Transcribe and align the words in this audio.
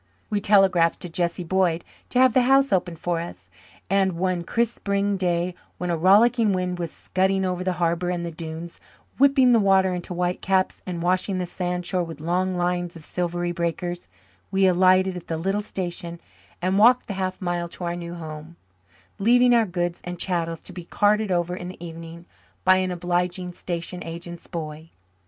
We 0.31 0.41
telegraphed 0.41 0.99
to 1.01 1.09
Jesse 1.09 1.43
Boyd 1.43 1.83
to 2.09 2.17
have 2.17 2.33
the 2.33 2.41
house 2.41 2.73
opened 2.73 2.97
for 2.97 3.19
us 3.19 3.51
and, 3.87 4.13
one 4.13 4.43
crisp 4.43 4.77
spring 4.77 5.15
day, 5.15 5.53
when 5.77 5.91
a 5.91 5.95
rollicking 5.95 6.53
wind 6.53 6.79
was 6.79 6.91
scudding 6.91 7.45
over 7.45 7.63
the 7.63 7.73
harbour 7.77 8.09
and 8.09 8.25
the 8.25 8.31
dunes, 8.31 8.79
whipping 9.19 9.51
the 9.51 9.59
water 9.59 9.93
into 9.93 10.15
white 10.15 10.41
caps 10.41 10.81
and 10.87 11.03
washing 11.03 11.37
the 11.37 11.45
sandshore 11.45 12.03
with 12.03 12.19
long 12.19 12.55
lines 12.55 12.95
of 12.95 13.03
silvery 13.03 13.51
breakers, 13.51 14.07
we 14.49 14.65
alighted 14.65 15.15
at 15.15 15.27
the 15.27 15.37
little 15.37 15.61
station 15.61 16.19
and 16.63 16.79
walked 16.79 17.05
the 17.05 17.13
half 17.13 17.39
mile 17.39 17.67
to 17.67 17.83
our 17.83 17.95
new 17.95 18.15
home, 18.15 18.55
leaving 19.19 19.53
our 19.53 19.67
goods 19.67 20.01
and 20.03 20.17
chattels 20.17 20.61
to 20.61 20.73
be 20.73 20.83
carted 20.85 21.29
over 21.31 21.55
in 21.55 21.67
the 21.67 21.85
evening 21.85 22.25
by 22.65 22.77
an 22.77 22.89
obliging 22.89 23.51
station 23.53 24.03
agent's 24.03 24.47
boy. 24.47 24.89